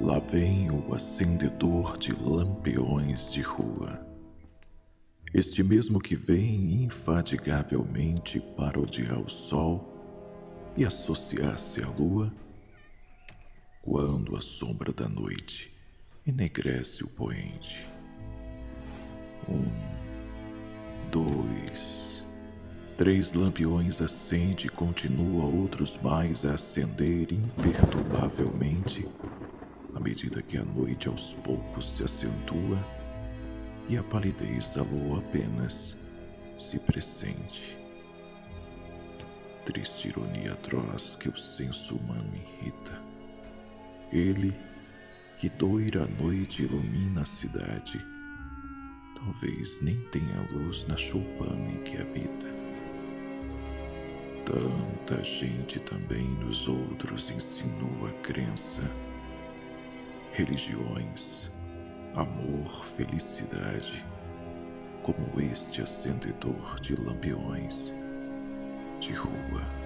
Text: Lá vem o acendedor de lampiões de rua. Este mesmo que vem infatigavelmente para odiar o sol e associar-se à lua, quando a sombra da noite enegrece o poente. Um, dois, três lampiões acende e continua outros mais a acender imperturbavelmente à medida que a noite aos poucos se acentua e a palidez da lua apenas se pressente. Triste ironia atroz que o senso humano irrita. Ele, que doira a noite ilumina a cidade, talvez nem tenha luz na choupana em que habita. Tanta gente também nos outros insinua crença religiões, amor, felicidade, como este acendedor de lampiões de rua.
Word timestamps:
Lá 0.00 0.18
vem 0.18 0.70
o 0.70 0.94
acendedor 0.94 1.98
de 1.98 2.12
lampiões 2.12 3.30
de 3.30 3.42
rua. 3.42 4.00
Este 5.34 5.62
mesmo 5.62 6.00
que 6.00 6.16
vem 6.16 6.84
infatigavelmente 6.84 8.40
para 8.56 8.80
odiar 8.80 9.20
o 9.20 9.28
sol 9.28 9.92
e 10.74 10.86
associar-se 10.86 11.82
à 11.82 11.88
lua, 11.88 12.32
quando 13.82 14.34
a 14.36 14.40
sombra 14.40 14.90
da 14.90 15.06
noite 15.06 15.70
enegrece 16.26 17.04
o 17.04 17.08
poente. 17.08 17.86
Um, 19.46 19.70
dois, 21.10 22.24
três 22.96 23.34
lampiões 23.34 24.00
acende 24.00 24.66
e 24.66 24.70
continua 24.70 25.44
outros 25.44 25.98
mais 26.02 26.46
a 26.46 26.54
acender 26.54 27.32
imperturbavelmente 27.32 29.06
à 30.00 30.02
medida 30.02 30.40
que 30.40 30.56
a 30.56 30.64
noite 30.64 31.08
aos 31.08 31.34
poucos 31.44 31.96
se 31.96 32.02
acentua 32.02 32.82
e 33.86 33.98
a 33.98 34.02
palidez 34.02 34.70
da 34.70 34.82
lua 34.82 35.18
apenas 35.18 35.94
se 36.56 36.78
pressente. 36.78 37.78
Triste 39.66 40.08
ironia 40.08 40.52
atroz 40.52 41.16
que 41.16 41.28
o 41.28 41.36
senso 41.36 41.96
humano 41.96 42.32
irrita. 42.34 42.98
Ele, 44.10 44.56
que 45.36 45.50
doira 45.50 46.04
a 46.04 46.22
noite 46.22 46.62
ilumina 46.62 47.20
a 47.20 47.26
cidade, 47.26 48.02
talvez 49.14 49.82
nem 49.82 50.00
tenha 50.06 50.48
luz 50.50 50.86
na 50.86 50.96
choupana 50.96 51.70
em 51.70 51.82
que 51.82 51.98
habita. 51.98 52.48
Tanta 54.46 55.22
gente 55.22 55.78
também 55.80 56.26
nos 56.36 56.66
outros 56.66 57.30
insinua 57.30 58.10
crença 58.22 58.82
religiões, 60.40 61.52
amor, 62.14 62.86
felicidade, 62.96 64.02
como 65.02 65.38
este 65.38 65.82
acendedor 65.82 66.80
de 66.80 66.96
lampiões 66.96 67.94
de 69.00 69.12
rua. 69.12 69.79